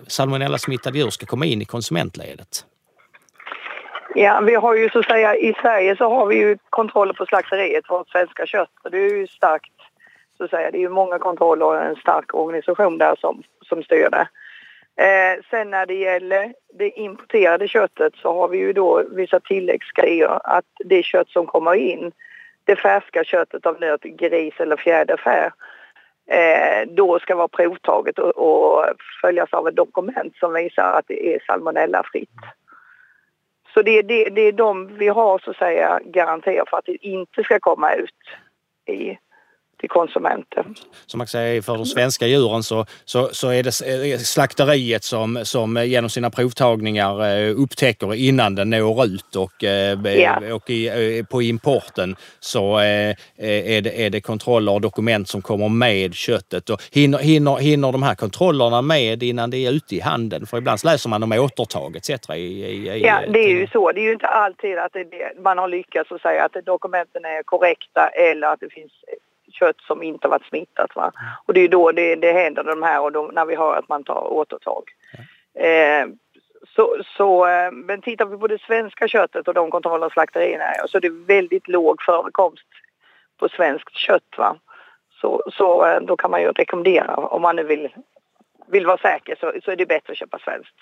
salmonella 0.07 0.57
smittade 0.57 0.97
djur 0.97 1.09
ska 1.09 1.25
komma 1.25 1.45
in 1.45 1.61
i 1.61 1.65
konsumentledet? 1.65 2.65
Ja, 4.19 4.41
vi 4.41 4.55
har 4.55 4.75
ju 4.75 4.89
så 4.89 4.99
att 4.99 5.05
säga 5.05 5.35
i 5.35 5.53
Sverige 5.61 5.95
så 5.95 6.09
har 6.09 6.25
vi 6.25 6.35
ju 6.35 6.57
kontroller 6.69 7.13
på 7.13 7.25
slakteriet 7.25 7.89
vårt 7.89 8.09
svenska 8.09 8.45
kött 8.45 8.71
och 8.83 8.91
det 8.91 8.97
är 8.97 9.09
ju 9.09 9.27
starkt 9.27 9.73
så 10.37 10.43
att 10.43 10.49
säga. 10.49 10.71
Det 10.71 10.77
är 10.77 10.81
ju 10.81 10.89
många 10.89 11.19
kontroller 11.19 11.65
och 11.65 11.83
en 11.83 11.95
stark 11.95 12.35
organisation 12.35 12.97
där 12.97 13.15
som, 13.15 13.43
som 13.61 13.83
styr 13.83 14.09
det. 14.09 14.27
Eh, 15.03 15.43
sen 15.49 15.69
när 15.69 15.85
det 15.85 15.93
gäller 15.93 16.53
det 16.73 16.89
importerade 16.89 17.67
köttet 17.67 18.13
så 18.15 18.33
har 18.33 18.47
vi 18.47 18.57
ju 18.57 18.73
då 18.73 19.03
vissa 19.11 19.39
tilläggsgrejer 19.39 20.39
att 20.43 20.65
det 20.85 21.03
kött 21.03 21.29
som 21.29 21.45
kommer 21.45 21.73
in, 21.73 22.11
det 22.63 22.75
färska 22.75 23.23
köttet 23.23 23.65
av 23.65 23.79
nöt, 23.79 24.01
gris 24.01 24.53
eller 24.59 24.77
fjäderfä, 24.77 25.51
eh, 26.29 26.87
då 26.87 27.19
ska 27.19 27.35
vara 27.35 27.47
provtaget 27.47 28.19
och, 28.19 28.37
och 28.37 28.85
följas 29.21 29.53
av 29.53 29.67
ett 29.67 29.75
dokument 29.75 30.35
som 30.35 30.53
visar 30.53 30.91
att 30.93 31.05
det 31.07 31.35
är 31.35 31.39
salmonellafritt. 31.47 32.29
Så 33.77 33.83
det, 33.83 34.01
det, 34.01 34.29
det 34.29 34.41
är 34.41 34.51
de 34.51 34.97
vi 34.97 35.07
har 35.07 35.39
så 35.39 35.51
att 35.51 35.57
säga 35.57 35.99
garantier 36.03 36.63
för 36.69 36.77
att 36.77 36.85
det 36.85 37.05
inte 37.05 37.43
ska 37.43 37.59
komma 37.59 37.93
ut 37.93 38.09
i 38.89 39.17
till 39.79 39.89
konsumenten. 39.89 40.75
Som 41.05 41.17
man 41.17 41.27
säger, 41.27 41.61
för 41.61 41.77
de 41.77 41.85
svenska 41.85 42.27
djuren 42.27 42.63
så, 42.63 42.85
så, 43.05 43.29
så 43.31 43.49
är 43.49 43.63
det 43.63 43.71
slakteriet 44.19 45.03
som, 45.03 45.39
som 45.43 45.85
genom 45.85 46.09
sina 46.09 46.29
provtagningar 46.29 47.37
eh, 47.37 47.61
upptäcker 47.61 48.13
innan 48.13 48.55
den 48.55 48.69
når 48.69 49.05
ut 49.05 49.35
och, 49.35 49.63
eh, 49.63 50.19
ja. 50.19 50.53
och 50.53 50.69
i, 50.69 50.87
eh, 50.87 51.25
på 51.25 51.41
importen 51.41 52.15
så 52.39 52.77
är 52.77 53.81
det, 53.81 54.05
är 54.05 54.09
det 54.09 54.21
kontroller 54.21 54.71
och 54.71 54.81
dokument 54.81 55.27
som 55.27 55.41
kommer 55.41 55.69
med 55.69 56.13
köttet. 56.13 56.69
Och 56.69 56.81
hinner, 56.91 57.17
hinner, 57.17 57.55
hinner 57.55 57.91
de 57.91 58.03
här 58.03 58.15
kontrollerna 58.15 58.81
med 58.81 59.23
innan 59.23 59.49
det 59.49 59.57
är 59.57 59.71
ute 59.71 59.95
i 59.95 59.99
handeln? 59.99 60.45
För 60.45 60.57
ibland 60.57 60.79
läser 60.83 61.09
man 61.09 61.23
om 61.23 61.31
återtag 61.31 61.95
etc. 61.95 62.29
I, 62.29 62.33
i, 62.35 63.01
ja, 63.03 63.19
det 63.33 63.39
är 63.39 63.49
ju 63.49 63.67
så. 63.67 63.91
Det 63.91 63.99
är 63.99 64.03
ju 64.03 64.13
inte 64.13 64.27
alltid 64.27 64.77
att 64.77 64.93
det, 64.93 65.41
man 65.43 65.57
har 65.57 65.67
lyckats 65.67 66.11
att 66.11 66.21
säga 66.21 66.45
att 66.45 66.65
dokumenten 66.65 67.25
är 67.25 67.43
korrekta 67.43 68.07
eller 68.07 68.47
att 68.47 68.59
det 68.59 68.69
finns 68.69 68.91
kött 69.59 69.81
som 69.81 70.03
inte 70.03 70.27
varit 70.27 70.45
smittat. 70.45 70.95
Va? 70.95 71.11
Och 71.45 71.53
det 71.53 71.61
är 71.61 71.67
då 71.67 71.91
det, 71.91 72.15
det 72.15 72.31
händer 72.31 72.63
de 72.63 72.83
här 72.83 73.01
och 73.01 73.11
då, 73.11 73.29
när 73.33 73.45
vi 73.45 73.55
hör 73.55 73.75
att 73.75 73.89
man 73.89 74.03
tar 74.03 74.33
återtag. 74.33 74.83
Eh, 75.53 76.07
så, 76.75 76.97
så, 77.17 77.47
eh, 77.47 77.71
men 77.71 78.01
tittar 78.01 78.25
vi 78.25 78.37
på 78.37 78.47
det 78.47 78.61
svenska 78.61 79.07
köttet 79.07 79.47
och 79.47 79.53
de 79.53 79.71
kontroller 79.71 80.09
slakterierna 80.09 80.87
så 80.87 80.97
är 80.97 81.01
det 81.01 81.09
väldigt 81.09 81.67
låg 81.67 82.01
förekomst 82.01 82.67
på 83.37 83.49
svenskt 83.49 83.95
kött. 83.95 84.37
Va? 84.37 84.55
Så, 85.21 85.43
så 85.53 85.85
eh, 85.85 86.01
då 86.01 86.17
kan 86.17 86.31
man 86.31 86.41
ju 86.41 86.51
rekommendera 86.51 87.15
om 87.15 87.41
man 87.41 87.55
nu 87.55 87.63
vill, 87.63 87.89
vill 88.67 88.85
vara 88.85 88.97
säker 88.97 89.35
så, 89.39 89.53
så 89.63 89.71
är 89.71 89.75
det 89.75 89.85
bättre 89.85 90.11
att 90.11 90.17
köpa 90.17 90.39
svenskt. 90.39 90.75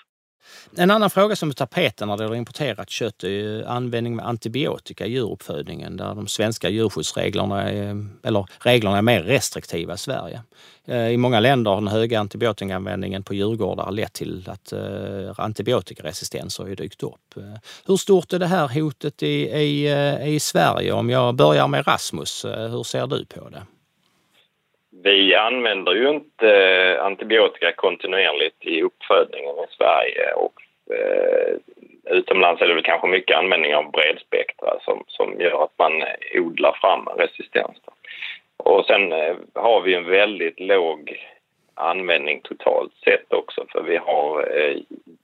En 0.76 0.90
annan 0.90 1.10
fråga 1.10 1.36
som 1.36 1.48
är 1.48 1.52
tapeten 1.52 2.08
när 2.08 2.16
det 2.16 2.24
gäller 2.24 2.36
importerat 2.36 2.90
kött 2.90 3.24
är 3.24 3.68
användning 3.68 4.16
med 4.16 4.26
antibiotika 4.26 5.06
i 5.06 5.10
djuruppfödningen 5.10 5.96
där 5.96 6.14
de 6.14 6.26
svenska 6.26 6.68
djurskyddsreglerna 6.68 7.70
är, 7.70 8.06
eller 8.22 8.46
reglerna 8.58 8.98
är 8.98 9.02
mer 9.02 9.22
restriktiva 9.22 9.94
i 9.94 9.98
Sverige. 9.98 10.42
Eh, 10.86 11.08
I 11.08 11.16
många 11.16 11.40
länder 11.40 11.70
har 11.70 11.76
den 11.76 11.88
höga 11.88 12.20
antibiotikaanvändningen 12.20 13.22
på 13.22 13.34
djurgårdar 13.34 13.90
lett 13.90 14.12
till 14.12 14.48
att 14.50 14.72
eh, 14.72 14.80
antibiotikaresistens 15.36 16.58
har 16.58 16.66
dykt 16.66 17.02
upp. 17.02 17.36
Eh, 17.36 17.42
hur 17.86 17.96
stort 17.96 18.32
är 18.32 18.38
det 18.38 18.46
här 18.46 18.68
hotet 18.68 19.22
i, 19.22 19.42
i, 19.42 19.88
i 20.34 20.40
Sverige? 20.40 20.92
Om 20.92 21.10
jag 21.10 21.34
börjar 21.34 21.68
med 21.68 21.86
Rasmus, 21.86 22.44
hur 22.44 22.82
ser 22.82 23.06
du 23.06 23.24
på 23.24 23.48
det? 23.48 23.62
Vi 25.06 25.34
använder 25.34 25.92
ju 25.92 26.08
inte 26.08 26.48
eh, 26.56 27.04
antibiotika 27.04 27.72
kontinuerligt 27.72 28.56
i 28.60 28.82
uppfödningen 28.82 29.54
i 29.54 29.74
Sverige 29.76 30.32
och 30.32 30.54
eh, 30.94 31.54
utomlands 32.16 32.62
är 32.62 32.68
det 32.68 32.74
väl 32.74 32.82
kanske 32.82 33.06
mycket 33.06 33.36
användning 33.36 33.74
av 33.74 33.90
bredspektra 33.90 34.80
som, 34.84 35.04
som 35.06 35.40
gör 35.40 35.64
att 35.64 35.78
man 35.78 36.02
eh, 36.02 36.42
odlar 36.42 36.72
fram 36.80 37.08
resistens. 37.18 37.76
Och 38.56 38.86
sen 38.86 39.12
eh, 39.12 39.36
har 39.54 39.80
vi 39.80 39.94
en 39.94 40.10
väldigt 40.10 40.60
låg 40.60 41.26
användning 41.74 42.40
totalt 42.40 42.92
sett 43.04 43.32
också 43.32 43.66
för 43.72 43.82
vi 43.82 43.96
har 43.96 44.58
eh, 44.58 44.76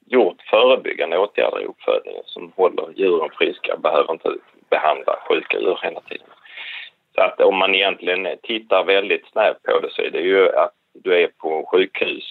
gjort 0.06 0.42
förebyggande 0.50 1.18
åtgärder 1.18 1.62
i 1.62 1.64
uppfödningen 1.64 2.22
som 2.26 2.52
håller 2.56 2.88
djuren 2.94 3.30
friska, 3.38 3.76
behöver 3.76 4.12
inte 4.12 4.30
behandla 4.70 5.18
sjuka 5.28 5.58
djur 5.60 5.78
hela 5.82 6.00
tiden. 6.00 6.26
Så 7.14 7.20
att 7.20 7.40
om 7.40 7.56
man 7.56 7.74
egentligen 7.74 8.28
tittar 8.42 8.84
väldigt 8.84 9.26
snävt 9.32 9.62
på 9.62 9.80
det 9.80 9.90
så 9.90 10.02
är 10.02 10.10
det 10.10 10.20
ju 10.20 10.56
att 10.56 10.74
du 10.94 11.22
är 11.22 11.28
på 11.28 11.68
sjukhus 11.72 12.24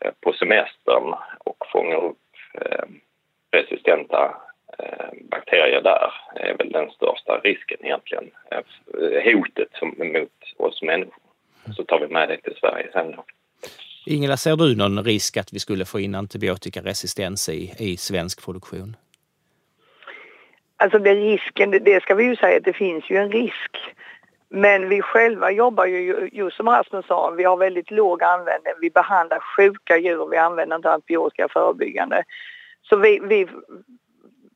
eh, 0.00 0.10
på 0.20 0.32
semestern 0.32 1.14
och 1.38 1.66
fångar 1.72 2.04
upp 2.04 2.18
eh, 2.60 2.84
resistenta 3.50 4.36
eh, 4.78 5.28
bakterier 5.30 5.82
där 5.82 6.12
är 6.34 6.54
väl 6.58 6.72
den 6.72 6.90
största 6.90 7.40
risken 7.44 7.78
egentligen. 7.80 8.30
Hotet 9.24 9.82
mot 9.82 10.30
oss 10.56 10.82
människor. 10.82 11.22
Så 11.76 11.84
tar 11.84 12.00
vi 12.00 12.08
med 12.08 12.28
det 12.28 12.36
till 12.36 12.56
Sverige 12.60 12.88
sen 12.92 13.10
då. 13.10 13.24
Ingela, 14.06 14.36
ser 14.36 14.56
du 14.56 14.76
någon 14.76 15.04
risk 15.04 15.36
att 15.36 15.52
vi 15.52 15.58
skulle 15.58 15.84
få 15.84 16.00
in 16.00 16.14
antibiotikaresistens 16.14 17.48
i, 17.48 17.72
i 17.78 17.96
svensk 17.96 18.44
produktion? 18.44 18.96
Alltså 20.76 20.98
den 20.98 21.16
risken, 21.16 21.70
det 21.70 22.02
ska 22.02 22.14
vi 22.14 22.24
ju 22.24 22.36
säga 22.36 22.56
att 22.56 22.64
det 22.64 22.72
finns 22.72 23.10
ju 23.10 23.16
en 23.16 23.32
risk. 23.32 23.76
Men 24.56 24.88
vi 24.88 25.02
själva 25.02 25.50
jobbar 25.50 25.86
ju 25.86 26.28
just 26.32 26.56
som 26.56 26.68
Rasmus 26.68 27.06
sa, 27.06 27.30
vi 27.30 27.44
har 27.44 27.56
väldigt 27.56 27.90
låg 27.90 28.22
användning. 28.22 28.72
Vi 28.80 28.90
behandlar 28.90 29.38
sjuka 29.56 29.96
djur, 29.96 30.28
vi 30.30 30.36
använder 30.36 30.76
inte 30.76 30.90
antibiotika 30.90 31.48
förebyggande. 31.48 32.24
Så 32.82 32.96
vi, 32.96 33.20
vi, 33.22 33.48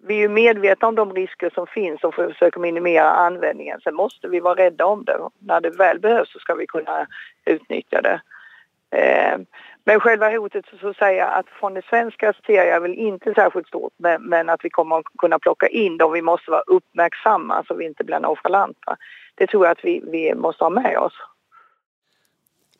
vi 0.07 0.25
är 0.25 0.29
medvetna 0.29 0.89
om 0.89 0.95
de 0.95 1.15
risker 1.15 1.51
som 1.55 1.67
finns 1.67 2.05
och 2.05 2.15
försöker 2.15 2.61
minimera 2.61 3.11
användningen. 3.11 3.81
Sen 3.81 3.95
måste 3.95 4.29
vi 4.29 4.41
vara 4.41 4.55
rädda 4.55 4.87
om 4.87 5.05
det. 5.05 5.19
När 5.39 5.61
det 5.61 5.71
väl 5.71 6.01
behövs 6.01 6.33
så 6.33 6.39
ska 6.39 6.55
vi 6.55 6.67
kunna 6.67 7.07
utnyttja 7.45 8.03
det. 8.03 8.21
Eh, 8.91 9.39
men 9.85 10.01
själva 10.01 10.31
hotet 10.31 10.65
så 10.81 10.95
säger 10.95 11.19
jag 11.19 11.33
att 11.33 11.49
från 11.49 11.75
det 11.75 11.85
svenska 11.85 12.33
ser 12.47 12.65
jag 12.65 12.81
väl 12.81 12.95
inte 12.95 13.35
särskilt 13.35 13.69
stort 13.69 13.93
men, 13.97 14.23
men 14.23 14.49
att 14.49 14.65
vi 14.65 14.71
kommer 14.71 14.99
att 14.99 15.05
kunna 15.19 15.39
plocka 15.39 15.67
in 15.67 15.97
dem. 15.97 16.13
Vi 16.13 16.23
måste 16.23 16.51
vara 16.51 16.63
uppmärksamma 16.67 17.65
så 17.69 17.75
vi 17.75 17.85
inte 17.85 18.05
blir 18.05 18.21
nonchalanta. 18.21 18.97
Det 19.39 19.47
tror 19.47 19.67
jag 19.67 19.73
att 19.73 19.85
vi, 19.85 20.03
vi 20.05 20.35
måste 20.35 20.65
ha 20.65 20.71
med 20.71 20.99
oss. 20.99 21.13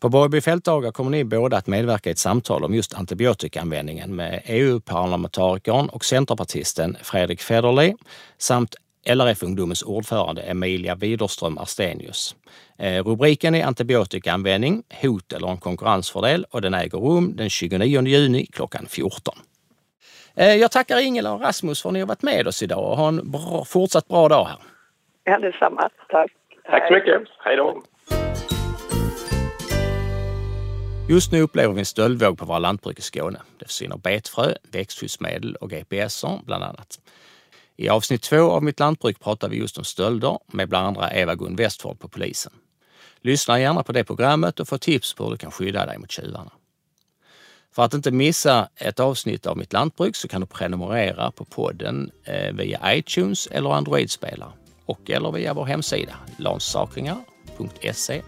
På 0.01 0.09
Borgby 0.09 0.41
fältdagar 0.41 0.93
kommer 0.93 1.11
ni 1.11 1.25
båda 1.25 1.57
att 1.57 1.67
medverka 1.67 2.11
i 2.11 2.13
ett 2.13 2.19
samtal 2.19 2.65
om 2.65 2.75
just 2.75 2.95
antibiotikaanvändningen 2.95 4.17
med 4.17 4.43
EU-parlamentarikern 4.45 5.89
och 5.89 6.05
centerpartisten 6.05 6.97
Fredrik 7.03 7.41
Federley 7.41 7.95
samt 8.39 8.75
LRF-ungdomens 9.07 9.83
ordförande 9.83 10.43
Emilia 10.43 10.95
Widerström 10.95 11.59
Arstenius. 11.59 12.37
Eh, 12.79 13.05
rubriken 13.05 13.55
är 13.55 13.67
antibiotikaanvändning, 13.67 14.83
hot 15.03 15.33
eller 15.33 15.49
en 15.49 15.59
konkurrensfördel 15.59 16.47
och 16.51 16.63
den 16.63 16.75
äger 16.75 16.99
rum 16.99 17.37
den 17.37 17.51
29 17.51 18.03
juni 18.03 18.47
klockan 18.47 18.87
14. 18.89 19.35
Eh, 20.37 20.55
jag 20.55 20.71
tackar 20.71 20.99
Ingela 20.99 21.33
och 21.33 21.41
Rasmus 21.41 21.83
för 21.83 21.89
att 21.89 21.93
ni 21.93 22.01
har 22.01 22.07
varit 22.07 22.23
med 22.23 22.47
oss 22.49 22.63
idag 22.63 22.91
och 22.91 22.97
ha 22.97 23.09
en 23.09 23.31
bra, 23.31 23.65
fortsatt 23.65 24.09
bra 24.09 24.29
dag 24.29 24.45
här. 24.45 24.59
Ja, 25.25 25.39
detsamma. 25.39 25.91
Tack. 26.09 26.38
Tack 26.71 26.89
så 26.89 26.95
mycket. 26.95 27.23
Hej 27.39 27.57
då. 27.57 27.83
Just 31.09 31.33
nu 31.33 31.43
upplever 31.43 31.75
vi 31.75 31.81
en 31.81 31.87
stöldvåg 31.87 32.39
på 32.39 32.45
våra 32.45 32.59
lantbruk 32.59 32.99
i 32.99 33.03
Skåne. 33.03 33.41
Det 33.59 33.65
försvinner 33.65 33.97
betfrö, 33.97 34.53
växtskyddsmedel 34.73 35.57
och 35.57 35.71
GPSer 35.71 36.41
bland 36.45 36.65
annat. 36.65 37.01
I 37.77 37.89
avsnitt 37.89 38.23
två 38.23 38.51
av 38.51 38.63
Mitt 38.63 38.81
lantbruk 38.81 39.21
pratar 39.21 39.49
vi 39.49 39.57
just 39.57 39.79
om 39.79 39.85
stölder 39.85 40.39
med 40.47 40.69
bland 40.69 40.87
andra 40.87 41.11
Eva-Gun 41.13 41.57
Westford 41.57 41.99
på 41.99 42.09
polisen. 42.09 42.53
Lyssna 43.21 43.61
gärna 43.61 43.83
på 43.83 43.93
det 43.93 44.05
programmet 44.05 44.61
och 44.61 44.69
få 44.69 44.79
tips 44.79 45.15
på 45.15 45.25
hur 45.25 45.31
du 45.31 45.37
kan 45.37 45.51
skydda 45.51 45.87
dig 45.87 45.99
mot 45.99 46.11
tjuvarna. 46.11 46.51
För 47.75 47.83
att 47.83 47.95
inte 47.95 48.11
missa 48.11 48.69
ett 48.77 49.01
avsnitt 49.01 49.47
av 49.47 49.57
Mitt 49.57 49.73
lantbruk 49.73 50.17
så 50.17 50.29
kan 50.29 50.41
du 50.41 50.47
prenumerera 50.47 51.31
på 51.31 51.45
podden 51.45 52.11
eh, 52.25 52.53
via 52.53 52.97
iTunes 52.97 53.47
eller 53.47 53.71
Android-spelare 53.71 54.53
och 54.89 55.11
eller 55.11 55.33
via 55.33 55.55
vår 55.55 55.65
hemsida 55.65 56.15
lansakringar.se 56.37 58.23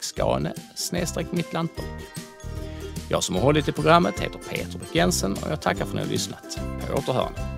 skane 0.00 0.54
mittlantbruk. 1.32 1.86
Jag 3.10 3.24
som 3.24 3.34
har 3.34 3.42
hållit 3.42 3.68
i 3.68 3.72
programmet 3.72 4.20
heter 4.20 4.38
Peter 4.50 4.78
Jensen 4.92 5.32
och 5.32 5.50
jag 5.50 5.62
tackar 5.62 5.84
för 5.84 5.88
att 5.88 5.94
ni 5.94 6.00
har 6.00 6.08
lyssnat. 6.08 6.58
På 6.86 6.94
återhörande. 6.98 7.57